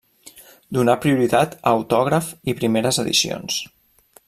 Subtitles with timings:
[0.77, 3.61] Donà prioritat a autògrafs i primeres edicions.